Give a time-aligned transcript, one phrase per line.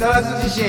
[0.00, 0.64] 更津地震。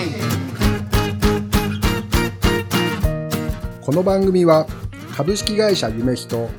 [3.80, 4.68] この番組は
[5.16, 6.50] 株式会社夢人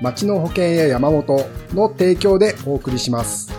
[0.00, 1.44] 町の保険や山本
[1.74, 3.52] の提供でお送りします。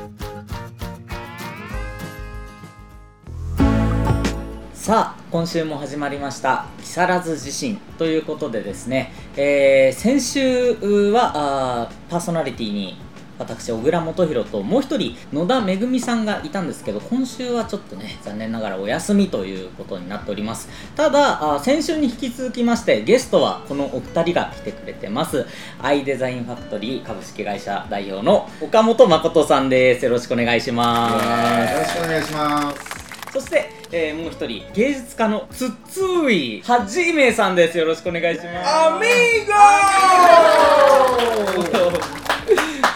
[4.74, 12.98] さあ今週も始まりました木更津地震ということでですね、えー先週はあーパーソナリティに
[13.40, 20.70] 私小倉元弘ともう一人野田めぐみさんがいたんですけど今週はちょっとね残念ながらお休みということになっております。
[20.96, 25.46] ただあー先週に引き続きましてゲストはこのお二人が来てくれてます。
[25.82, 30.06] アイデザインファクトリー株式会社代表の岡本誠さんです。
[30.06, 31.74] よろしくお願いします。
[31.74, 33.00] よろしくお願いします。
[33.32, 37.78] そして、えーもう一人芸術家のつっつーいはじめさんです。
[37.78, 38.70] よろしくお願いします。
[38.70, 39.06] アミ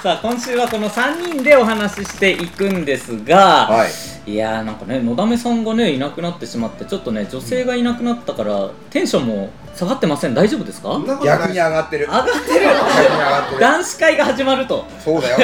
[0.03, 3.86] さあ今週はこの3人でお話ししていくんですが、は
[4.28, 4.31] い。
[4.33, 10.33] い、やーなんかねのだめさんがねいなくなってしまってちょっとね女性がいなくなったからテンションも下がってません。
[10.33, 10.89] 大丈夫ですか？
[10.97, 12.08] 上逆に上がってる。
[12.08, 12.36] がってる。
[12.44, 13.61] 逆に上がってる。
[13.61, 14.86] 男子会が始まると。
[15.00, 15.38] そうだよ、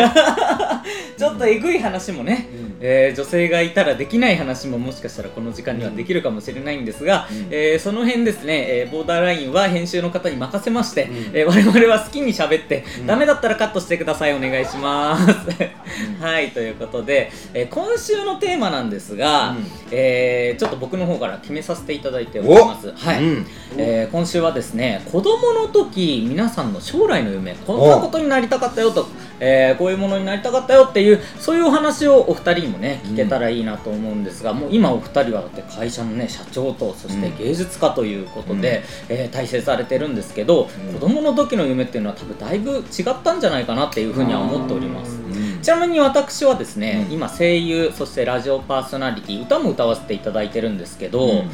[1.17, 2.49] ちょっとえぐい話もね、
[2.81, 7.47] えー女性がいたらできない話ももしかしたらこの時間にはできるかもしれないんですが、うん。
[7.51, 11.15] えーその辺ですね、えーボーダーラインは編集の方に任せまして、うん。
[11.33, 13.07] えー我々は好きに喋って、うん。
[13.07, 15.33] ダメだったらカットしてくださいお願いします。
[16.21, 19.65] はいということで、えー今週のテーマなんですが、うん。
[19.91, 22.91] えーちょっと僕の方から決めさせていただいております。
[22.95, 23.45] はい、うん。
[23.77, 29.07] えー今週はですね子供の時皆さんの将来の夢こんなことになりたかったよと、
[29.39, 40.93] えーこういうものになりたかったよっていうそういうお話をお二人にもね聞けたらいいなと思うんですが、もう今お二人はだって会社のね社長とそして芸術家ということで、えー大成されてるんですけど、うん。
[40.93, 42.83] 子供の時の夢っていうのは多分だいぶ違っ
[43.23, 45.11] たんじゃないかなっていうふうには思っております。
[45.11, 45.61] うん。
[45.61, 47.13] ちなみに私はですね、うん。
[47.13, 51.51] 今声優そしてラジオパーソナリティ歌も歌わせていただいてるんですけど、うん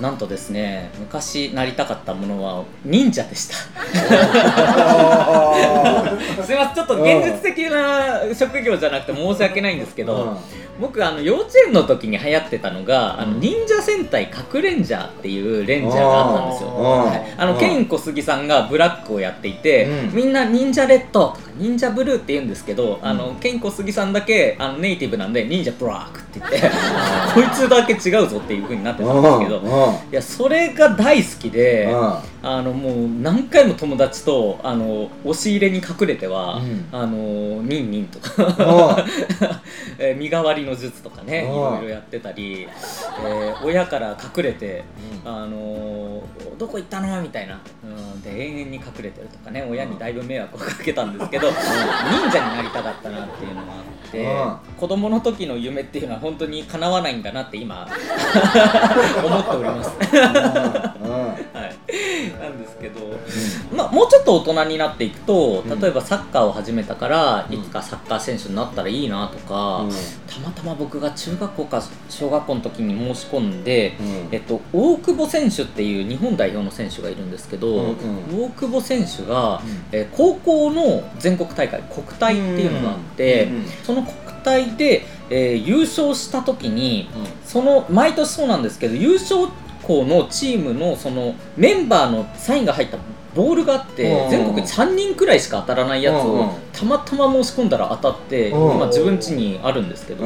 [0.00, 3.56] なんとですね昔なりたかったものは忍者でした。
[6.44, 10.36] すいませんちょっと現実的な職業じゃなくて申し訳ないんですけど、
[10.80, 17.58] 僕あの幼稚園の時に流行ってたのが、あの忍者戦隊かくレンジャーっていうレンジャーがあったんですよ、あーはい、あのうん。
[17.58, 20.14] ケイン小杉さんがブラックをやっていて、うん。
[20.14, 26.78] みんな忍者レッドとか忍者ブルーって言うんですけど、あのケイン小杉さんだけあのネイティブなんで忍者ブラックって言って
[27.34, 31.88] こいつだけ違うぞっていう風になってたんですけど、いやそれが大好きで、
[32.48, 36.86] あのもう何回も友達とあの押し入れに隠れては、うん。
[36.92, 37.16] あの
[37.62, 39.04] ニンニンとか
[39.98, 41.48] えー身代わりの術とかねいう。
[41.48, 42.68] んろいろやってたり、
[43.24, 44.84] えー親から隠れて、
[45.24, 53.74] あのーどこ行ったのみたいな、うん、で永遠に隠れてるとかね親にだいぶ迷惑をかけたんですけど、忍者になりたかったなっていうのがあ
[54.08, 54.26] って、
[54.78, 57.86] 子供の時の夢っていうのは本当に叶わないんだなって今
[59.24, 59.90] 思っております。
[61.16, 63.00] はい、なんですけど、
[63.74, 65.80] まあ、もうちょっと大人になっていくとうん。
[65.80, 67.54] 例えばサッカーを始めたから、うん。
[67.54, 69.86] いつかサッカー選手になったらいいなとか、
[70.26, 73.94] たまたま僕が中学校か小学校の時に申し込んで、
[74.30, 77.94] えっと、大久保選手っていう日本代表の選手がいるんですけど、
[78.32, 79.62] 大久保選手が、
[79.92, 83.48] えー高校の全国大会国体っていうのがあって、
[83.84, 87.08] その国体で、えー優勝した時に
[87.44, 89.48] その毎年そうなんですけど優勝
[89.86, 92.98] 校のチームのそのメンバーのサインが入った
[93.34, 94.30] ボールがあってうん。
[94.30, 98.76] 全国3人くらいしか当たらないやつをたまたま申し込んだら当たってうん。
[98.76, 100.24] 今自分家にあるんですけど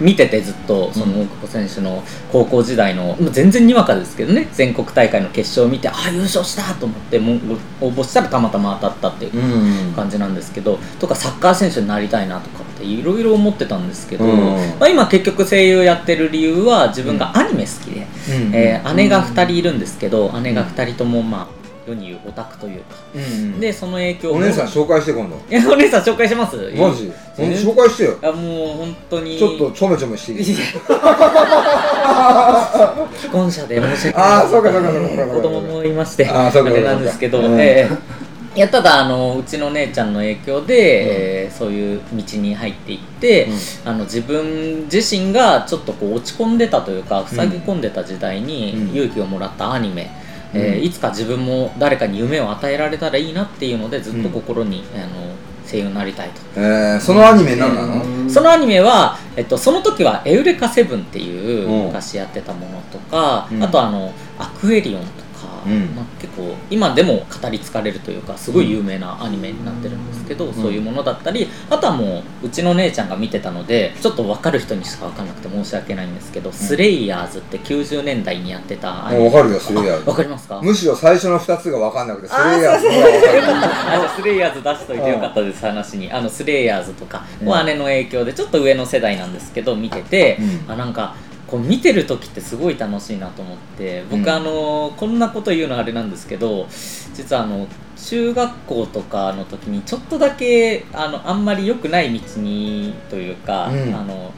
[0.00, 2.02] 見ててずっとその大久保選手の
[2.32, 7.38] 高校時代のまあ全然にわかですけどね全国大会の決勝を見てああ優勝したと思ってもう
[7.86, 9.92] 応募したらたまたま当たったっていううん。
[9.94, 14.40] 感じなんですけどとかサッカー選手になりたいなとかっていろいろ思ってたんですけど、うん。
[14.78, 18.06] まあ、今結局声優やってる理由は自分がアニメ好きで、
[18.52, 21.46] えー姉が2人いるんですけど姉が2人ともまあ
[21.84, 22.94] 世に言うオタクというか。
[23.14, 25.36] うんでその影響をお姉さん紹介して今度。
[25.50, 26.56] いやお姉さん紹介します。
[26.76, 27.12] マジ？
[27.38, 27.42] え？
[27.54, 28.16] 紹介してよ。
[28.22, 29.36] あもう本当に。
[29.38, 30.52] ちょっとちょめちょめしていい？
[30.52, 30.64] いや。
[33.16, 34.28] 既婚者で申し訳ない。
[34.28, 37.60] あーそうかそうかそうかそうか子供もいましてあーそうかそうかれなんですけど、うん。
[37.60, 38.21] ええ
[38.54, 43.48] いやただあのうちの姉ちゃんの影響で、えーそういう道に入っていって、
[43.84, 48.96] あの自分自身がちょっとこう落ち込んでたというか塞ぎ込んでた時代にうん。
[48.96, 50.10] 勇気をもらったアニメ、
[50.54, 55.34] えーうんいつか自分も誰かに夢を与えられたらいいなっていうのでずっと心に、あの
[55.66, 56.40] 声優になりたいと。
[56.56, 58.28] えーそのアニメ何なの？
[58.28, 61.86] そのアニメは、えっと、その時は「エウレカセブン」っていううん。
[61.86, 63.62] 昔やってたものとか、うん。
[63.62, 65.06] あとあの「アクエリオン」と
[65.40, 65.94] か、うん。
[65.94, 79.26] まあ、結こう今でも語り継がれるというかすごい有名なアニメになってるんですけど、そういうものだったりあとはもううちの姉ちゃんが見てたのでちょっと分かる人にしか分かんなくて申し訳ないんですけど、スレイヤーズって90年代にやってたアニメ。
[79.26, 80.08] わかるよスレイヤーズ。
[80.10, 80.60] わかりますか？
[80.62, 86.10] むしろ最初の2つが分かんなくてスレイヤーズあ のスレイヤーズ出しといてよかったです話に。
[86.12, 90.72] あのスレイヤーズとかうんも姉の影響でちょっと上の世代なんですけど見てて、うん。
[90.72, 91.14] あなんか
[91.52, 94.28] こう見てる時ってすごい楽しいなと思って僕、うん。
[94.30, 96.66] あのこんなこと言うのあれなんですけど
[97.12, 103.94] 実はあの中学校とかの時にちょっとだけあのあんまり良くない道にというか、うん。
[103.94, 104.32] あの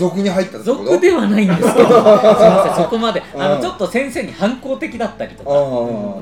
[0.00, 0.84] 俗に入ったってこと？
[0.84, 1.72] 俗ではないんですけど。
[1.74, 3.22] すいませんそこまで。
[3.38, 3.56] あうん。
[3.56, 5.50] のちょっと先生に反抗的だったりとか、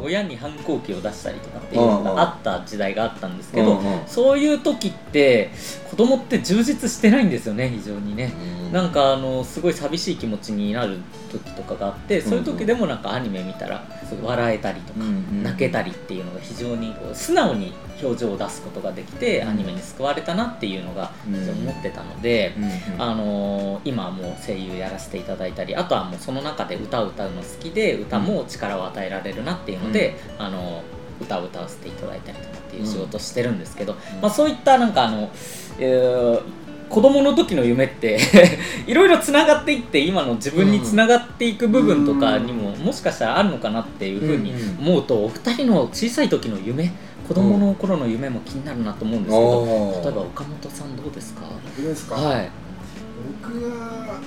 [0.02, 5.50] 親に反抗期を出したりとかっていうのがあった時代があったんですけど、そういう時って
[5.90, 8.32] 子供って充実してないんですよね非常にね。
[8.72, 10.98] なんかあのすごい寂しい気持ちになる
[11.32, 13.82] 時とかがあってそういう時でもなんかアニメ見たら
[14.22, 15.00] 笑えたりとか、
[15.42, 17.72] 泣けたりっていうのが非常にこう素直に
[18.02, 19.48] 表情を出すことができて、うん。
[19.48, 22.54] アニメに救われたなっていうのが思ってたので、
[22.98, 35.30] あのー今はもう声優やらせていただいたりあとはもうその中で歌を歌うの好きで歌も力を与えられるなっていうので、あのー歌を歌わせていただいたりとかっていう仕事をしてるんですけど、まあ、そういったなんかあの、
[35.78, 36.40] えー
[36.88, 38.18] 子供の時の夢って
[38.88, 46.90] いろいろつながっていって今の自分につながっていく部分とかにももしかしたらあるのかなっていうふうに思うとお二人の小さい時の夢
[47.28, 51.42] 子供の頃の夢も気になるなと思うんですけど、あー例えば岡本さんどうですか？
[51.76, 52.50] 僕ですか、はい。
[53.42, 53.76] 僕が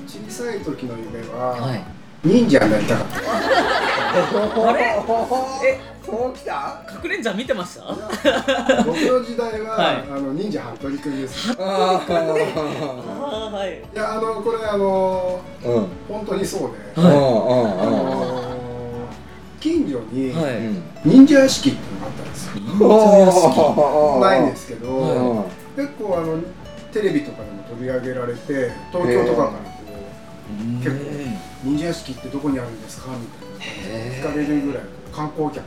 [0.08, 1.84] 小さい時の夢は、はい。
[2.24, 3.18] 忍者になりたかった。
[4.70, 4.82] あれ？
[5.68, 6.84] えそうきた？
[7.04, 7.86] 隠れんじゃん見てました？
[8.86, 9.96] 僕の時代は、はい。
[10.08, 11.52] あの忍者服部君です。
[11.60, 13.80] ああーはい。
[13.80, 15.88] いやあのこれあのーうん。
[16.08, 17.16] 本当にそうで、はい。
[17.16, 18.41] あうんの
[19.62, 20.58] 近所にはい。
[20.58, 24.22] うんうん忍者屋敷っていうのがあったんですよ、忍者屋敷。
[24.22, 26.40] ないんですけど、は結構あの
[26.94, 29.82] テレビとかでも取り上げられて東京とかからこ
[30.52, 31.06] う結構
[31.64, 35.64] 忍者屋敷ってどこにあるんですかみたいな聞かれるぐらい観光客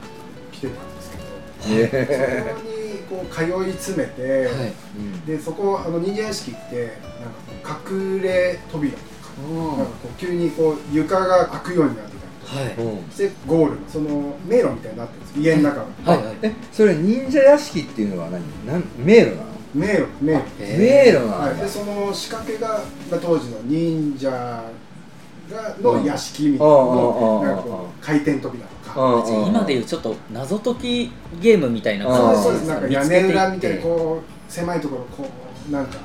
[0.52, 2.72] 来てたんですけど、へそこに
[3.10, 5.26] こう通い詰めて、はい。
[5.26, 9.04] でそこあの忍者屋敷ってなんか隠れ扉とか、
[9.42, 12.13] なんかこう急にこう床が開くようになって
[12.44, 12.94] たりとかはい。
[12.94, 13.10] うん。
[13.10, 13.80] してゴール。
[13.80, 15.40] のその迷路みたいになってるんです。
[15.40, 16.24] 家の中が、はい。
[16.24, 16.36] はい。
[16.42, 18.42] えそれ忍者屋敷っていうのは何？
[18.66, 18.84] なん？
[18.98, 19.54] 迷路なの？
[19.74, 20.06] 迷路。
[20.20, 20.42] 迷路。
[20.78, 32.68] 迷路なはい、んだでその仕掛けがが当時の忍者がの屋敷みたいななんかこう回転扉とか、今でいうちょっと謎解きゲームみたいな感じですそうです。
[32.68, 35.28] なんか屋根裏みたいにうこう狭いところこ
[35.68, 35.98] うなんか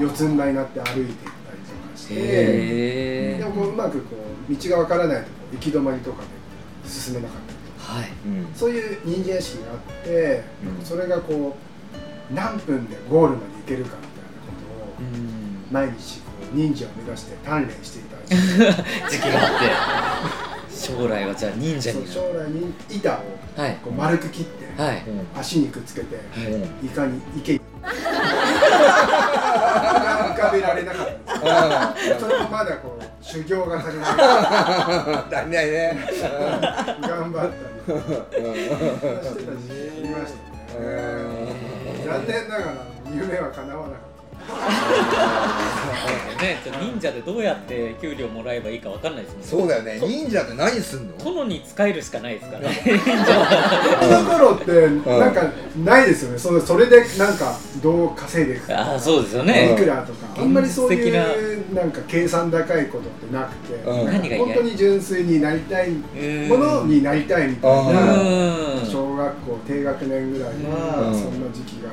[0.00, 4.16] 四つん這いになって歩いていったりとかして、へでもこううまくこ
[4.48, 6.28] う道がわからないとこう行き止まりとかで
[6.88, 7.92] 進めなかったりとか。
[7.94, 8.10] はい。
[8.26, 8.54] うん。
[8.54, 10.42] そういう忍者屋敷があって、
[10.78, 10.84] うん。
[10.84, 11.56] それがこ
[12.30, 15.66] う何分でゴールまで行けるかみたいなことをうん。
[15.70, 18.16] 毎日こう忍者を目指して鍛錬していた
[19.10, 20.44] 時期があって。
[20.76, 23.20] 将来はじゃあ忍者そうに将来に板を
[23.56, 23.78] はい。
[23.82, 25.02] こう丸く切って、はい。
[25.38, 26.86] 足にくっつけて、うん。
[26.86, 27.60] いかに池に
[30.44, 32.08] 浮かべられなかったんです。
[32.08, 34.10] よそれもまだこう修行が足りない
[35.32, 35.98] 足りないね。
[37.00, 40.38] 頑張ったりしてた時期がありました
[40.80, 40.84] ね。
[42.04, 42.72] 残念ながら
[43.14, 44.13] 夢は叶わなかった
[46.40, 49.46] ねちょ忍者でどうやって給料もらえばいいかわかんないですもんね。
[49.48, 49.98] そうだよね。
[50.06, 51.16] 忍者って何すんの？
[51.24, 52.80] 殿に使えるしかないですからね。
[52.84, 54.88] 忍者の頃って
[55.18, 55.42] なんか
[55.84, 56.38] ないですよね。
[56.38, 60.26] それそれでなんかどう稼いでいくかああそうですよいねくらとか。
[60.36, 66.48] あんまりそういうなんか計算高いことってなくて、本当に純粋になりたいうん。
[66.48, 68.12] ものになりたいみたいな。
[68.12, 68.16] う
[68.84, 68.86] ん。
[68.86, 71.14] 小学校低学年ぐらいはうん。
[71.14, 71.90] そんな時期が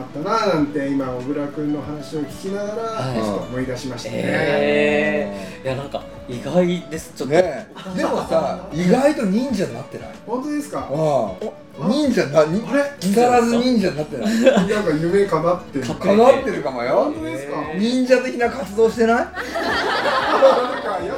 [0.00, 3.16] あったななんて今小倉君の話を聞きながらはい。
[3.16, 4.16] ちょっと思い出しましたね。
[4.18, 7.12] へえいやなんか意外です。
[7.16, 7.98] ちょっと、ねえ。
[7.98, 10.08] でもさ意外と忍者になってない？
[10.26, 10.88] 本当ですか？
[10.90, 11.88] ああ。
[11.88, 12.82] 忍者なにあれ？
[13.00, 14.42] 木更津忍者になってない？
[14.68, 15.84] なんか夢叶ってる。
[15.86, 16.94] かかなってるかもよ。
[17.04, 17.60] 本当ですか？
[17.72, 19.16] へ忍者的な活動してない？
[19.18, 21.08] なんか怪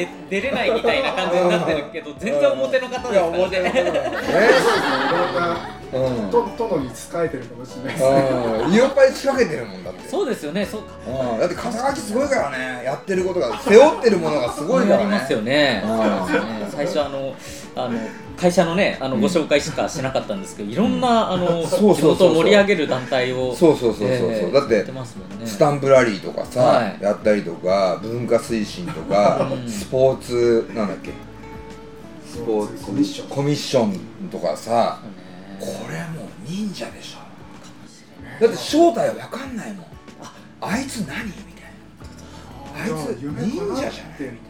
[0.00, 3.38] し表に出出れないみたいな感じになってるけど全然表の方ですからね。
[3.38, 3.80] ねうですね。
[3.80, 3.92] いろ
[5.30, 5.34] ん。
[5.34, 8.04] なうんと殿に仕えてるかもしれないです。
[8.04, 8.20] ね
[8.66, 8.74] うん。
[8.74, 10.08] イオパイ仕掛けてるもんだって。
[10.08, 10.92] そうですよねそうか。
[11.06, 11.40] うん。
[11.40, 12.84] だって肩書きすごいからね。
[12.84, 15.02] やってることが背負ってるものがすごいからね。
[15.10, 15.82] やりますよね。
[15.84, 15.98] うん。
[15.98, 16.68] そうですね。
[16.70, 17.34] 最初あの
[17.76, 17.98] あの
[18.36, 22.16] 会社のねあのご紹介しかしなかったんですけどいろんなあの そうそうそうそう。
[22.16, 24.18] 地元を盛り上げる団体をそうそうそうそう。
[24.18, 25.46] そう、えーだってやってますもんね。
[25.46, 26.96] スタンプラリーとかさ、はい。
[27.02, 29.68] やったりとか文化推進とかうん。
[29.70, 31.10] スポーツなんだっけ？
[32.28, 33.28] スポーツコミッション。
[33.28, 34.00] コミッション
[34.30, 35.00] とかさ
[35.58, 37.18] これもう忍者でしょ。
[38.40, 39.86] だって正体わかんないもん。
[40.22, 41.26] ああいつ何？
[41.26, 42.94] みたいな。
[42.96, 44.49] あいつ夢忍者じゃない叶ってんですかねあー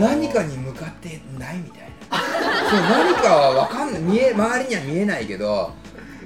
[0.00, 2.18] 何かに向かってないみたいな。
[2.70, 4.00] そう何かはわかんない。
[4.00, 5.72] 見え周りには見えないけど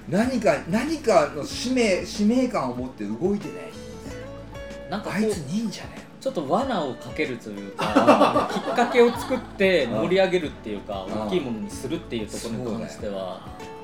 [0.09, 4.91] 何か何かの使命使命感を持って動いてない。
[4.91, 6.03] なんかこあいつう忍者だよ。
[6.21, 11.27] ちょっと罠をかけるというか きっかけを作って盛り上げるっていうかうん。
[11.29, 13.41] 大きいものにするっていうところに関しては。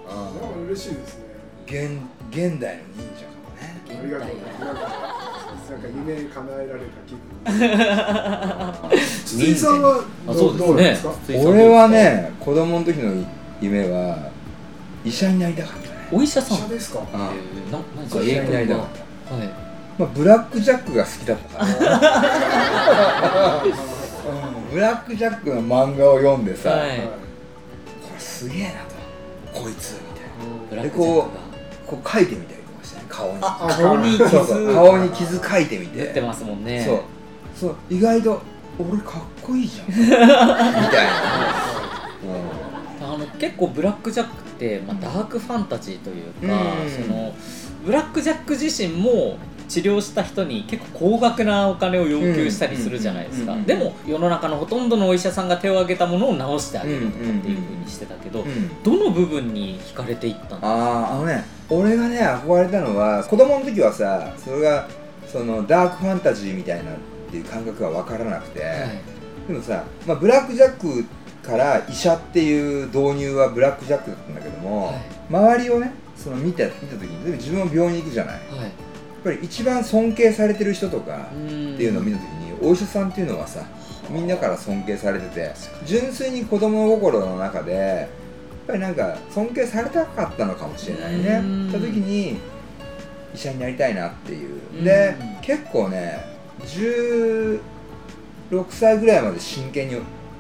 [0.09, 1.25] なんか嬉しいですね。
[1.67, 4.01] 現現代の忍者かもね。
[4.01, 4.37] ありがとう。
[4.37, 5.16] ございます
[5.47, 9.01] なんか夢叶えられた気分。
[9.25, 11.13] 筒井さんはあどそうどうなんですか？
[11.45, 13.25] 俺はね子供の時の
[13.61, 14.31] 夢は
[15.05, 16.09] 医者になりたかったね。
[16.13, 16.59] お医者さん。
[16.59, 17.73] 医者ですかあえー。
[17.73, 18.99] な何か医者になりたかった。
[19.31, 19.49] たはい。
[19.99, 24.71] まあ、ブラックジャックが好きだったから、うん。
[24.71, 26.99] ブラックジャックの漫画を読んでさ、はい。
[27.01, 27.05] こ
[28.15, 28.79] れすげえなと。
[29.55, 30.31] こいつみたいな。
[30.69, 31.25] ブラックジャックが？
[31.87, 32.66] こう書いてみたりとかしてね
[33.09, 33.41] 顔に。
[33.41, 34.13] 顔に。
[34.13, 34.29] 傷。
[34.29, 34.75] そうそう。
[34.75, 35.99] 顔に傷書いてみて。
[35.99, 36.85] 出てますもんね。
[36.85, 37.01] そう。
[37.55, 37.77] そう。
[37.91, 38.41] 意外と
[38.79, 39.89] 俺かっこいいじゃん。
[39.91, 40.27] みたいな、
[43.03, 46.91] あの結構ブラックジャックって、まあ、ダークファンタジーというか、うん。
[46.91, 47.35] その
[47.85, 60.69] ブラックジャック自身も治療した人に結構高額なお金を要求したりするじゃないですか、うんうんでも世の中のほとんどのお医者さんが手を挙げたものを治してあげるとかっていうふうにしてたけど、うんうんどの部分に惹かれていったんですか？
[60.69, 64.89] あああのね俺がね憧れたのは子供の時はさそれが
[65.27, 66.97] そのダークファンタジーみたいなっ
[67.31, 68.61] ていう感覚が分からなくて、
[69.49, 71.05] でもさ、まあ、ブラックジャック
[71.43, 74.97] から医者っていう導入はブラックジャックだったんだけども、はい。
[75.29, 78.35] 周りをねその見た見た時に例えば自分も病院に行くじゃない。
[78.35, 78.71] やっはい
[79.25, 81.43] ぱり一番尊敬されてる人とかって
[81.83, 83.65] いうのを見た時にお医者さんっていうのはさ
[84.09, 85.53] みんなから尊敬されてて
[85.85, 88.09] 純粋に子供心の中でやっ
[88.67, 91.41] ぱりなんか尊敬されたかったのかもしれないね。
[91.43, 91.69] うん。
[91.69, 92.39] った時に
[93.35, 94.61] 医者になりたいなっていう。
[94.75, 94.85] うん。
[94.85, 96.25] で結構ね
[96.61, 97.61] 16
[98.71, 99.97] 歳ぐらいまで真剣に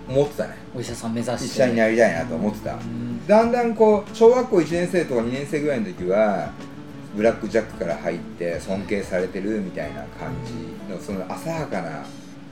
[0.09, 0.56] 思ってたね。
[0.75, 2.75] お医者さん目指して医者になりたいなと思ってた。
[2.75, 3.26] うん。
[3.26, 6.50] だんだんこう小学校1年生とか2年生ぐらいの時は
[7.14, 12.04] ブラックジャックから入って尊敬されてるみたいな感じのその浅はかな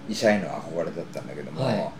[0.09, 1.79] 医者への憧れだったんだけども、はい。
[1.79, 1.91] やっ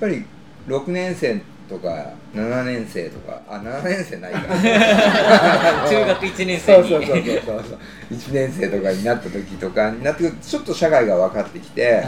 [0.00, 0.24] ぱり
[0.66, 4.40] 6年生とか7年生とかあ7年生ないか。
[5.88, 6.88] 中学1年生に。
[6.88, 7.78] そうそうそうそうそう。
[8.12, 12.04] 1年生とかになった時とかになってくるとちょっと社会が分かってきて、はい。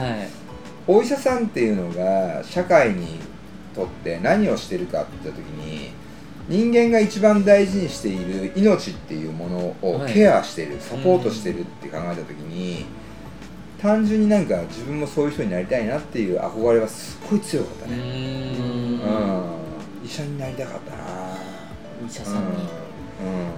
[0.88, 3.20] お医者さんっていうのが社会に
[3.72, 5.92] とって何をしてるかって言った時に
[6.48, 10.12] 人間が一番大事にしている命っていうものをはい。
[10.12, 12.84] ケアしてる、サポートしてるって考えた時に
[13.82, 18.96] 単純になんか自分もそういう人になりたいなっていう憧れはすっごい強かったうねーうん。
[18.98, 19.04] ん
[20.04, 21.02] 医者になりたかったな。
[22.00, 22.34] お医者さん。
[22.36, 22.46] に、うん。
[22.46, 22.52] う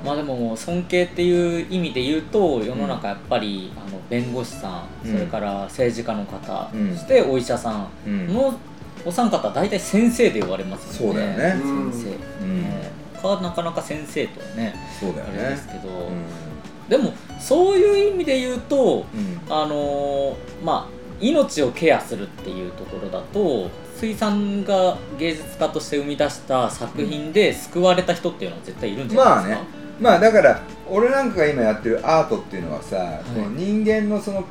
[0.02, 0.04] ん。
[0.04, 5.12] まあでも尊敬っていう意味で言うと世の中やっぱりあの弁護士さん、うん。
[5.12, 6.94] それから政治家の方、うん。
[6.96, 8.26] そしてお医者さうん。
[8.26, 8.58] んの
[9.04, 11.14] お三方大体先生で呼ばれますよね。
[11.14, 11.62] そうだよね。
[11.62, 13.42] うん先生、うん。
[13.42, 16.88] なかなか先生とはねそうだよあれでねすけど、うん。
[16.88, 17.12] でも
[17.44, 19.52] そういう意味で言うとうん。
[19.52, 29.66] あのーまあ命をケアするっていうところだと水産が芸術家として生み出した作品で救われた人っていうのは絶対いるんじゃないですか、まあね。
[30.00, 30.60] まあだから
[30.90, 33.24] 俺なんかが今やってるアートっていうのはさ、い。
[33.24, 34.44] この人間のその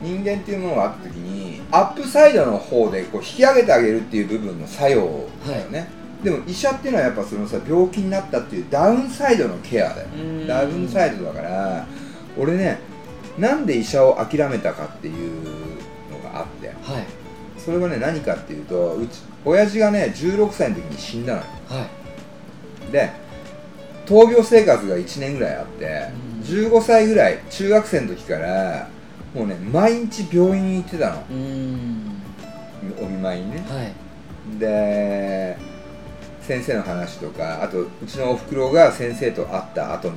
[0.00, 5.88] 人間っていうものがあった時にアップサイドの方でこう引き上げてあげるっていう部分の作用だよね、
[6.22, 10.08] でも医者っていうのはやっぱそのさ病気になったっていうダウンサイドのケアだよ。
[10.14, 10.46] うん。
[10.46, 11.86] ダウンサイドだから
[12.38, 12.78] 俺ね
[13.38, 15.42] なんで医者を諦めたかっていう
[16.10, 16.68] のがあって。
[16.68, 16.76] はい。
[17.58, 21.46] それはね何かっていうとうち親父がね16歳の時に死んだのよ。
[21.68, 21.86] は
[22.88, 22.92] い。
[22.92, 23.10] で
[24.06, 26.08] 闘病生活が1年ぐらいあって、
[26.40, 26.68] うん。
[26.70, 28.88] 15歳ぐらい中学生の時から
[29.32, 31.24] もうね毎日病院に行ってたの。
[31.30, 32.22] うーん。
[33.00, 33.64] お見舞いにね。
[33.68, 34.58] はい。
[34.58, 35.56] で
[36.40, 40.16] 先生の話とかあとうちのおふくろが先生と会った後に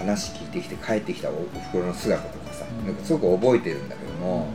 [0.00, 2.86] 話聞いてきて帰ってきたおおふくろの姿とかさ、うん。
[2.86, 4.48] なんかすごく覚えてるんだけども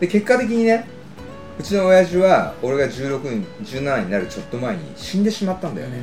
[0.00, 0.88] で結果的にね
[1.58, 6.00] うちの親父は俺が16に17になるちょっと前に死んでしまったんだよね、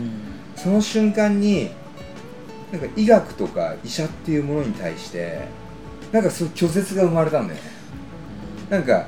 [0.56, 1.70] その瞬間に
[2.72, 5.48] なんか医学とか医者っていうものに対して
[6.12, 7.70] なんかそう拒絶が生まれたんだよね。
[8.70, 9.06] なんか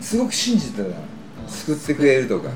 [0.00, 0.94] すごく信じてたの。
[1.48, 2.48] 救ってくれるとか、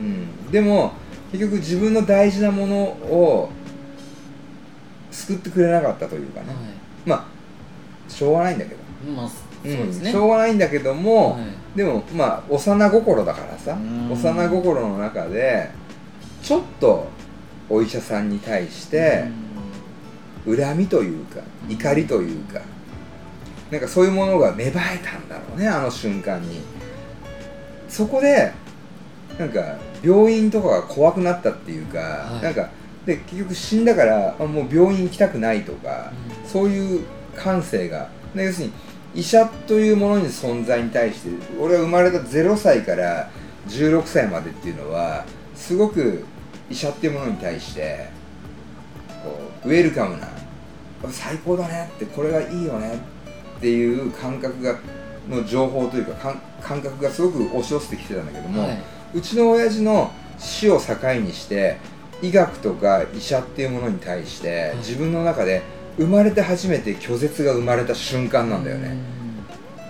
[0.00, 0.92] うん、でも
[1.32, 3.50] 結局自分の大事なものを
[5.10, 6.56] 救ってくれなかったというかね、はい、
[7.06, 8.80] まあしょうがないんだけど、
[9.12, 12.58] まあそうですね、しょうがないんだけども、はい、でもまあ幼
[12.90, 15.70] 心だからさ幼心の中で
[16.42, 17.08] ちょっと
[17.68, 19.28] お医者さんに対して
[20.46, 22.60] 恨みというか怒りというか
[23.70, 26.60] なんかそういうものが芽生えたんだろうねあの瞬間に。
[27.88, 28.52] そこで
[29.38, 32.70] なんか病院とかが怖くなったっていうか、はい、なんか
[33.06, 37.04] で結局死んだからもう病院行きたくないとか、うん、そういう
[37.34, 38.08] 感性が。
[38.34, 38.72] 要するに
[39.14, 43.28] 医者というものに存在に対して俺は生まれた0歳から
[43.66, 46.24] 16歳までっていうのはすごく
[46.70, 48.08] 医者っていうものに対して
[49.24, 50.28] こうウェルカムな
[51.10, 53.00] 最高だねってこれがいいよね
[53.58, 54.78] っていう感覚が
[55.28, 58.78] の情報というか感覚がすごく押し寄せてきてたんだけども、はい、
[59.14, 61.78] うちの親父の死を境にして
[62.22, 65.62] 医学とか医者っていうものに対して自分の中で
[65.96, 68.96] 生まれて初めて拒絶が生まれた瞬間なんだよね。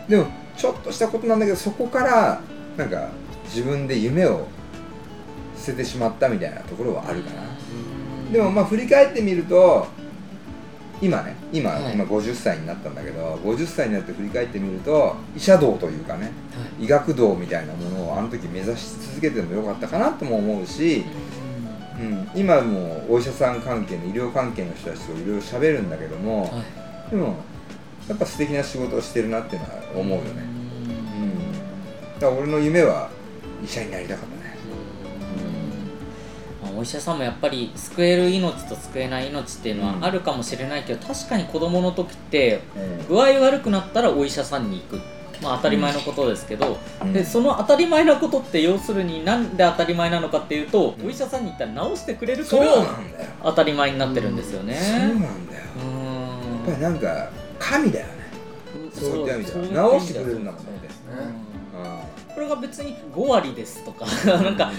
[0.09, 2.41] でもちょっとしたことなんだけどそこから
[2.77, 3.09] なんか
[3.45, 4.47] 自分で夢を
[5.57, 7.43] 捨ててしまったみたいなところはあるかな。
[8.33, 9.87] でもまあ振り返ってみると
[11.03, 16.31] 今ね今,、はい、今50歳になったんだけど50歳になって振り返ってみると医者道というかね、は
[16.79, 21.05] い、医学道みたいなものをあの時目指し続けてもよかったかなとも思うし、
[22.01, 26.49] うん、今もお医者さん関係の医療関係の人たちといろいろ喋るんだけども、は
[27.09, 27.37] い、でも
[28.09, 33.11] やっぱ素敵な仕事をしてるなっていうのは思うよね、うん、だから俺の夢は
[33.63, 34.41] 医者になりたかった
[36.81, 42.63] お医者さんもやっぱり救える命と救えない命っていうのはあるかもしれないけど、確かに子どもの時って
[43.07, 45.01] 具合悪くなったらお医者さんに行く
[45.43, 52.65] まあ、当たり前のことですけど、うん、でその当たり前なことって要するになんで当たり前なのかっていうと、お医者さんに行ったら治してくれるから
[53.43, 54.75] 当たり前になってるんですよね。
[54.75, 55.63] そうなんだよ。
[55.63, 58.13] やっぱりなんか神だよね。
[58.93, 60.01] そういった意味では。
[60.01, 60.71] 治してくれるんだもんね。
[62.41, 64.73] これが別に5割ですとか なんか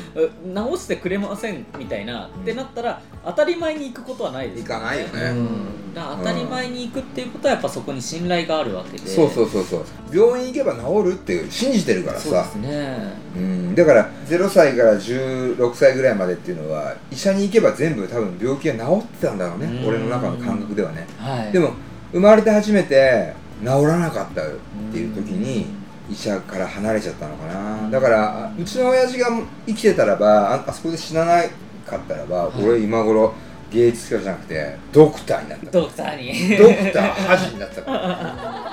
[0.52, 4.60] 直してくれませんみたいな、ってなったら当たり前に行くことはないです。
[4.62, 4.74] よね。
[4.74, 9.84] 行かないよね、うん、だ当たり前に行くっていうことはやっぱそこに信頼があるわけで、そうそうそうそう。
[10.12, 12.24] 病院行けば治るって信じてるからさ。
[12.24, 21.74] そうですね、うん、だから0歳から16歳ぐらいまでっていうのは医者に行けば全部多分病気が治ってたんだろうね、俺の中の感覚ではね、はい、でも
[22.12, 24.46] 生まれて初めて治らなかったっ
[24.92, 25.81] ていう時に、
[26.12, 27.90] 医者から離れちゃったのかな。
[27.90, 29.28] だからうちの親父が
[29.66, 31.44] 生きてたらばああそこで死なな
[31.86, 33.34] かったらば、はい、俺今頃
[33.72, 35.72] 芸術家じゃなくてドクターになった。
[35.72, 36.58] ドクターに。
[36.58, 38.72] ドクター恥になったから。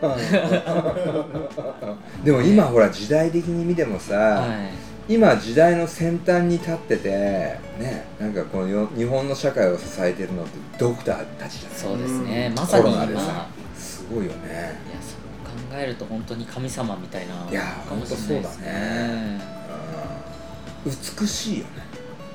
[2.24, 4.46] でも今ほら時代的に見てもさ、は
[5.08, 5.12] い。
[5.12, 7.60] 今時代の先端に立っててね
[8.20, 11.78] なんかこの日本の社会を支えてるのってドクターたちじゃない？
[11.78, 12.52] そうですね。
[12.56, 13.48] まさに今。
[13.76, 14.78] すごいよね
[15.72, 19.40] えると本当に神様みたいないや本当そうだね、
[20.84, 21.70] うん、美しいよね。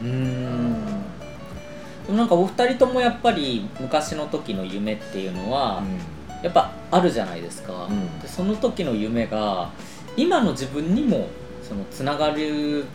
[0.01, 0.85] うん
[2.05, 9.71] でもなんかお二人ともやっぱり昔の時の夢っていうのは、うん、やっぱあるじゃないですか、うん、でその時の夢が
[10.15, 11.29] 今の自分にも
[11.63, 12.85] そのつながる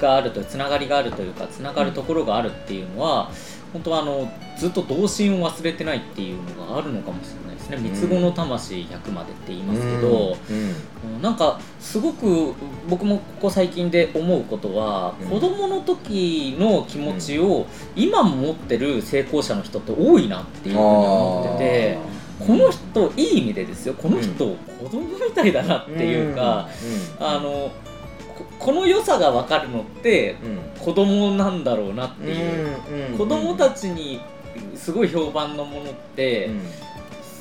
[0.00, 3.30] があるとつながりがあるというかつながるところがあるっていうのは、
[3.72, 4.30] 本当はあの
[4.62, 7.78] ずっと童心を忘れてないっていうのがあるのかもしれないですね。
[7.78, 11.16] 三つ子の魂100までって言いますけど、うん。
[11.16, 12.54] うん、なんかすごく
[12.88, 21.98] 僕もここ最近で思うことは、うん、子供の時の気持ちを今も持ってる成功者の人って多いなっていうふうに思ってて。
[22.38, 23.94] この人いい意味でですよ。
[23.94, 24.56] この人、子
[24.90, 26.68] 供みたいだなっていうか、
[27.20, 27.70] あの
[28.58, 30.34] この良さが分かるのって
[30.80, 34.20] 子供なんだろうなっていう、子供たちに
[34.76, 36.50] すごい評判のものって、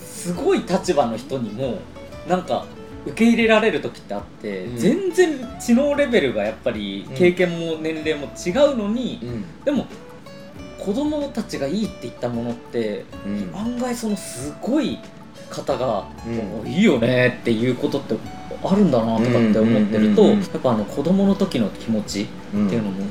[0.01, 1.79] すごい立場の人にも
[2.27, 2.65] なんか
[3.05, 9.87] 受け入れられる時ってあって、うん、全然知能レベルがやっぱり経験も年齢も違うのに、うん、でも
[10.77, 14.99] 子供たちがいいって言ったものって、うん、案外そのすごい
[15.49, 16.07] 方が、
[16.65, 18.15] いいよねっていうことって
[18.63, 23.03] あるんだなとかって思ってると、やっぱあの子供の時の気持ちっていうのも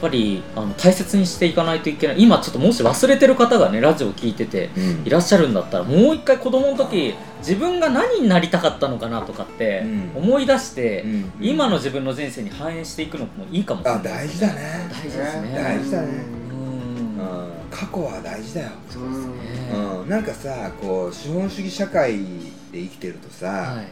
[0.00, 2.22] ぱりあの大切にしていかないといけない。
[2.22, 5.06] 今ちょっともし忘れてる方がねラジオ聞いててうん。
[5.06, 10.12] いらっしゃるんだったらもう一回子供の時自分が何になりたかったのかなとかってうん。
[10.16, 11.32] 思い出して、うん。
[11.40, 14.00] 今の自分の人生に反映していくのもいいかもしれない。
[14.00, 14.88] あ大事だね。
[14.90, 15.52] 大事ですね。
[15.54, 16.08] 大事だね。
[16.50, 16.58] うん。
[16.58, 17.50] うん。
[17.70, 18.68] 過去は大事だよ。
[18.96, 19.42] うんね。
[20.02, 22.18] うん、なんかさこう資本主義社会
[22.70, 23.86] で生きてるとさ、はい。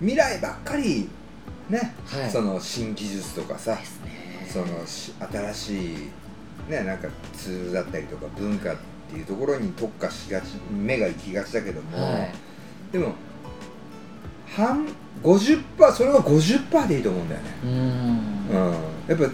[0.00, 1.08] 未来ばっかり
[1.68, 2.30] ね、はい。
[2.30, 3.74] その新技術とかさ。
[3.74, 5.12] ですねそのし
[5.52, 8.76] 新しいねなんかツールだったりとか文化っ
[9.10, 12.32] ていうところに特化しがち目が行きがちだけども、はい。
[12.92, 13.12] でも
[14.46, 14.86] 半
[15.22, 17.70] 50%それは50%でいいと思うんだよね、うん。
[17.70, 18.72] うん、
[19.08, 19.24] やっぱ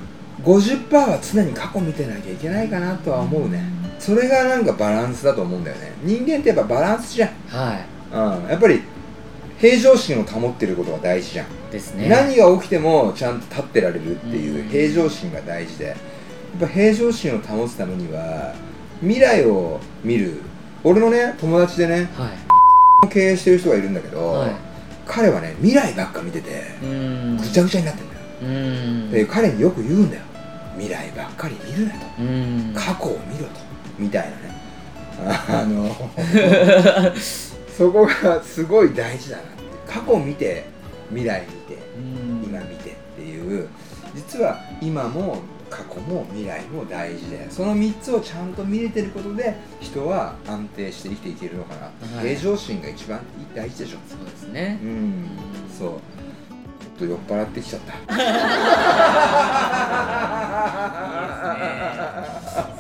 [0.43, 3.65] 50%は常に過去見てなきゃいけないかなとは思うね。
[3.99, 5.93] それがなんかバランスだと思うんだよね。
[6.03, 7.81] 人間ってやっぱバランスじゃん、は
[8.13, 8.83] うん、やっぱり
[9.61, 12.09] 平常心を保ってることが大事じゃん、いですね。
[12.09, 14.69] 何が起きてもちゃんと立ってられるっていううん。
[14.69, 15.87] 平常心が大事で。
[15.87, 15.97] やっ
[16.61, 18.55] ぱ平常心を保つためには
[19.01, 20.41] 未来を見る。
[20.83, 22.29] 俺のね友達でねは
[23.07, 23.09] い。
[23.11, 24.51] 経営してる人がいるんだけど、はい。
[25.07, 27.37] 彼はね未来ばっか見ててうん。
[27.37, 29.11] ぐちゃぐちゃになってんだよ、うん。
[29.11, 30.23] で彼によく言うんだよ。
[30.77, 31.99] 未来ばっかり見るなと。
[32.21, 32.73] うん。
[32.75, 33.61] 過去を見ろと。
[33.99, 34.55] みたいなね。
[35.49, 35.95] あの
[37.77, 39.53] そこがすごい大事だなって
[39.87, 40.65] 過去を見て
[41.09, 42.45] 未来見てうん。
[42.45, 43.69] 今見てっていう。
[44.15, 51.81] 実は今も過去も未来も大事でその3つをちゃんと見れてることで人は安定して生きていけるのかな、
[52.19, 52.29] はい。
[52.37, 53.21] 平常心が一番
[53.57, 53.99] 大事でしょ。
[54.09, 54.79] そうですね。
[54.83, 55.29] うん。
[55.77, 55.89] そう。
[55.89, 55.99] ちょっ
[56.99, 57.93] と酔っ払ってきちゃった。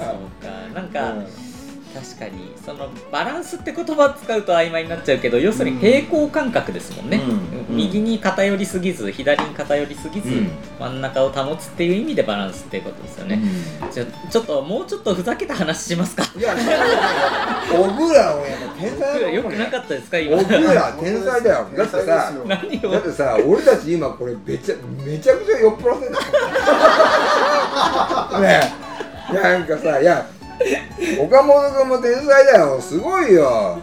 [0.04, 0.48] そうか。
[0.72, 1.53] なんか、うん
[2.04, 7.22] 確かにそのバランスって言葉使うと曖昧になっちゃうけど要するに平行感覚ですもんね、
[7.70, 7.76] うん。
[7.76, 10.50] 右に偏りすぎず左に偏りすぎず、うん。
[10.78, 13.40] 真ん中を保つっていう意味でバランスっていうことですよね、
[13.90, 16.24] じゃあちょっともうちょっとふざけた話しますか？
[16.38, 16.54] いや、
[17.72, 20.36] オグラはやっぱ天才だと思うねよくなかったですか今？
[20.36, 21.66] オグラ天才だよ。
[21.74, 22.90] だってさ、何を？
[22.90, 26.24] だってさ、俺たち今これめちゃめちゃくちゃ酔っ払ってんだよ。
[28.42, 28.60] ね
[29.30, 30.26] え、なんかさ、いや、
[31.20, 32.80] 岡本君も天才だよ。
[32.80, 33.78] すごいよ。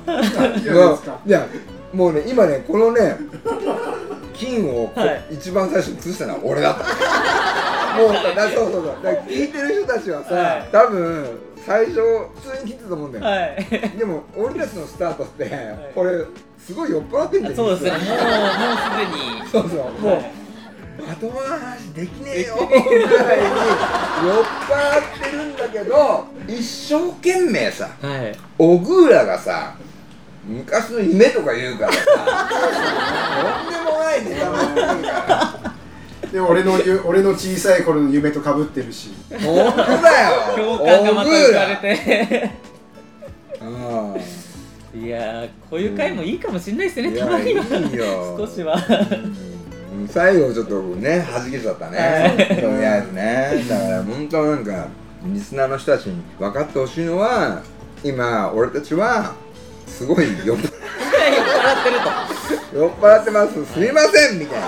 [1.25, 1.47] いや、
[1.93, 3.17] もうね、今ね、このね、
[4.33, 6.83] 金を、はい一番最初に移したのは俺だった。
[7.97, 8.85] もう、だそうそうそう。
[9.03, 13.25] だから聞いてる人たちはさ、はい多分最初普通に聞いてたと思うんだよ。
[13.25, 15.51] はいでも俺たちのスタートって、
[15.93, 16.25] これ
[16.57, 20.21] すごい酔っ払ってんだよそうですねもうもうすでにそうそうもう、
[20.99, 23.43] はいまともな話できねえよぐらいに。
[23.43, 28.37] 酔っ払ってるんだけど一生懸命さはい。
[28.57, 29.75] オグーラがさ
[30.45, 35.71] 昔の夢とか言うからさとんでもないネタ持ってくるから。
[36.31, 39.09] で俺のゆ俺の小さい頃の夢とかぶってるし。
[39.29, 40.55] 本当だよ。
[40.55, 42.51] 共感がまたオグーラ生まれて。
[43.61, 43.65] う
[44.97, 45.01] ん。
[45.03, 48.35] いやーこういう回もいいかもしれないですね、いやたまには。
[48.37, 48.75] 少しは
[50.01, 52.35] うん最後ちょっとね弾けちゃったね。
[52.49, 53.63] とりあえずね。
[53.69, 54.87] だから本当なんか
[55.23, 57.61] リスナーの人たちに分かってほしいのは
[58.03, 59.33] 今俺たちは
[59.85, 60.63] すごい酔っ酔っ払
[61.81, 61.99] ってる
[62.71, 62.77] と。
[62.79, 63.65] 酔っ払ってます。
[63.73, 64.59] すいませんみたい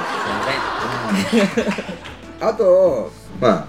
[2.41, 2.50] な。
[2.50, 3.65] あとまあ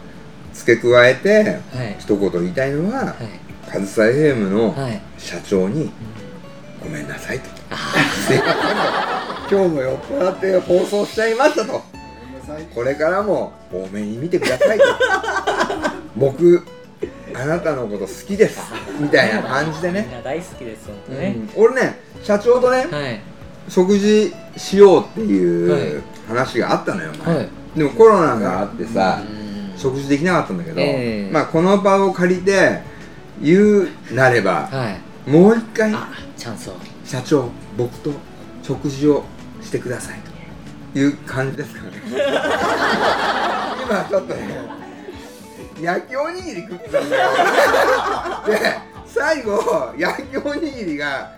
[0.52, 1.42] 付け加えて
[1.76, 1.96] はい。
[1.98, 3.78] 一言言いたいのははい。
[3.80, 5.00] 上総 FM のはい。
[5.18, 5.90] 社長に
[6.82, 7.46] ごめんなさいと。
[7.46, 7.74] すいま
[8.28, 11.82] せんと今日も酔っ払って放送しちゃいましたと。
[12.74, 14.84] これからも多めに見てくださいと。
[16.16, 16.64] 僕
[17.34, 18.60] あなたのこと好きです。
[19.00, 23.20] みたいな感じでみんね、な大好きです本当ね、うん、俺ね社長とねはい。
[23.68, 25.28] 食事しようってはい。
[25.30, 27.36] いう話があったのよ、前。
[27.36, 27.48] はい。
[27.76, 29.78] でもコロナがあってさ、うん。
[29.78, 31.30] 食事できなかったんだけど、ええ。
[31.32, 32.80] まあこの場を借りて
[33.42, 34.90] 言うなればは
[35.26, 35.30] い。
[35.30, 36.74] もう一回あチャンスを。
[37.04, 38.10] 社長僕と
[38.62, 39.24] 食事を
[39.64, 40.20] してください
[40.92, 41.90] という感じですかね。
[43.84, 44.84] 今ちょっとね
[45.80, 47.30] 焼きおにぎり食ってたんだよ
[48.46, 51.32] で最後焼きおにぎりが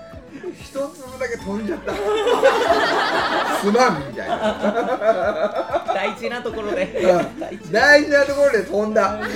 [0.61, 1.95] 一粒だけ飛んじゃった。
[1.95, 1.99] す
[3.71, 4.37] まんみたいな。
[5.95, 6.85] 大事なところで。
[7.03, 7.41] うん。
[7.41, 9.17] 大事大事なところで飛んだ。
[9.17, 9.31] でも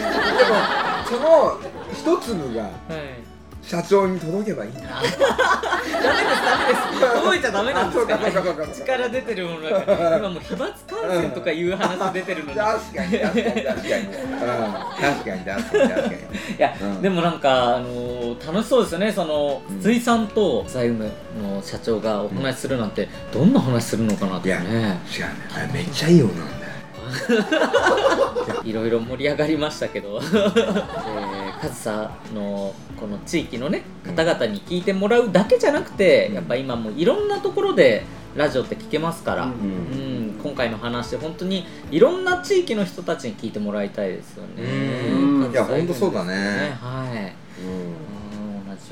[1.07, 1.59] その
[1.93, 3.30] 一粒がはい
[3.63, 4.81] 社長に届けばいいんだ。
[4.91, 7.15] ダメですダメです。
[7.21, 10.17] 届いちゃダメなんですかあそうか力出てるものだから。
[10.19, 10.77] 今もう飛沫感
[11.09, 16.15] 染とかいう話出てるのに確かに確かに確かに、うん、確かに確かに確かに。
[16.15, 16.17] い
[16.59, 19.13] や、うんでもなんか、あのー楽しそうですよね。
[19.13, 19.81] そのうん。
[19.81, 21.05] 筒井さんと財務
[21.41, 25.71] の社長がお話しするなんて、どんな話するのかなっていやね違うね。
[25.73, 26.71] めっちゃいい女なんだ
[28.65, 31.91] いろいろ盛り上がりましたけど、えー、上総
[32.35, 38.05] のこの地域のね方々に聞いてもらうだけじゃなくて、うん、やっぱ今もいろんなところで
[38.37, 45.51] ラジオって聞けますから、うん、うん、今回の話本当にいろんな地域の人たちに聞いてもらいたいですよね。
[45.51, 46.77] いや本当そうだね。
[46.81, 47.63] はい。
[47.63, 48.11] うん。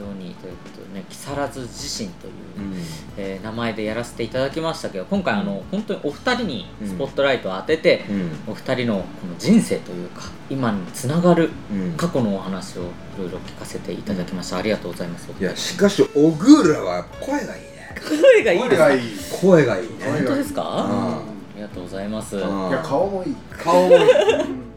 [0.00, 0.77] ようにということで。
[0.77, 0.77] ね
[1.08, 2.74] 木更津地震という、うん、
[3.16, 11.50] えー、名前でやらせていただきましたけど今回あの、うん、本当にお二人にスポットライトを当てて、うん、お二人のこの人生というか今につながる
[11.96, 12.84] 過去のお話をい
[13.18, 15.28] ろいろ聞かせていただきました、ありがとうございます。
[15.38, 17.68] いやしかし小倉は声がいいね。
[18.08, 19.36] 声がいいですか？
[19.40, 19.94] 声がいいね。
[20.04, 21.22] 本当ですか、あ
[21.56, 22.36] りがとうございます。
[22.36, 22.46] いや
[22.84, 23.36] 顔もいい。
[23.56, 24.04] 顔もいい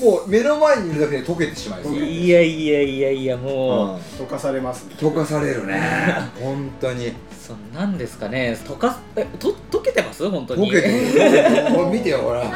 [0.00, 1.94] もう目の前にいるだけで溶けてしまいそう。
[1.94, 4.94] いやいやいやいやもう、溶かされますね。
[4.98, 5.80] 溶かされるね。
[6.40, 7.12] 本当に。
[7.46, 8.56] そうなんですかね。
[8.64, 10.28] 溶かえと溶けてます？
[10.30, 10.70] 本当に。
[10.70, 10.88] 溶けて
[11.64, 12.44] るもう 見てよほら。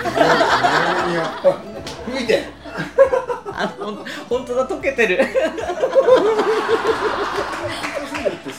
[2.09, 2.45] 見て。
[3.57, 5.19] あほん本当だ溶けてる。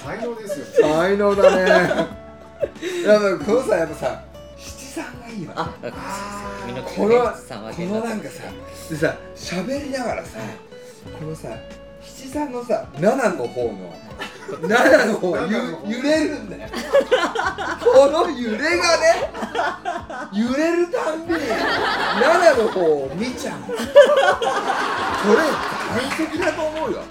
[0.04, 1.62] 才能ですよ才能だね。
[3.06, 4.22] やっぱこのさやっぱさ
[4.96, 5.54] さんがいいわ。
[5.58, 5.92] ああ
[6.64, 8.44] このこのなんかさ
[8.90, 10.40] でさ喋りながらさ
[11.20, 11.50] このさ
[12.02, 13.94] 七三のさ七の方の
[14.62, 16.70] 七の方ゆ揺れるんだよ。
[17.80, 19.30] この揺れがね
[20.34, 23.60] 揺れるたんびに七の方を見ちゃう。
[23.64, 23.78] これ
[25.92, 27.04] 完璧だと思うよ。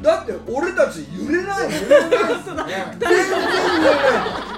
[0.00, 2.10] だって俺たち揺れない揺れない
[2.98, 4.57] 全然揺れない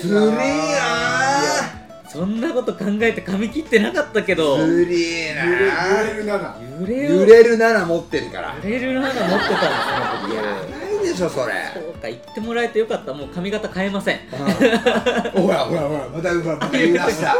[0.00, 4.56] ずるいなそんなこと考えて髪切ってなかったけど。
[4.56, 5.56] ずりーな揺
[6.06, 8.54] れる7揺れ揺れる7持ってるから。
[8.64, 9.28] 揺れる7持ってたんで
[10.30, 10.42] すね
[10.78, 11.52] ないでしょそれ。
[11.74, 13.12] そうか言ってもらえてよかった。
[13.12, 14.18] もう髪型変えません。
[14.30, 14.38] ほ
[15.48, 17.34] らほらほらまたほらまた言い出した。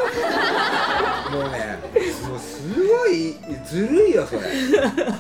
[1.33, 1.79] もうね
[2.29, 4.43] もうすごいずるいよそれ。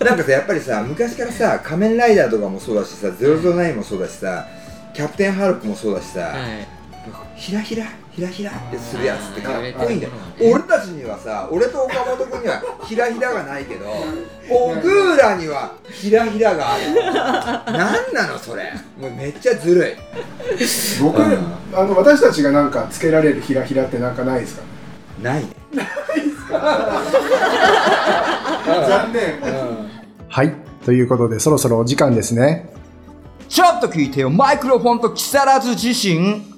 [0.07, 4.46] なんかさやっぱりさ昔からさ仮面ライダーとかもそうだしさ009もそうだしさ
[4.92, 6.78] キャプテンハルクもそうだしさ、はい
[7.37, 10.12] ひらひらひらひらってするやつってかっこいいんだよ。
[10.40, 13.87] 俺たちにはさ俺と岡本君にはひらひらがないけど
[14.51, 16.85] オグーラにはひらひらがある。
[17.73, 18.73] 何なのそれ。
[18.99, 19.94] もうめっちゃずるい。
[21.03, 24.62] 僕、あの私たちがなんかつけられるひらひらってなんかないですか？
[25.23, 25.51] ないね。
[25.75, 25.87] ない
[26.21, 27.03] ですか？
[28.66, 29.40] 残念、
[30.29, 30.55] はい。
[30.85, 32.73] ということでそろそろお時間ですね。
[33.49, 34.31] ちょっと聞いてよ。
[34.31, 36.58] マイクロフォンと木更津自身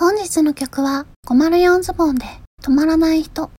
[0.00, 2.24] 本日の曲は504ズボンで
[2.62, 3.50] 止まらない人。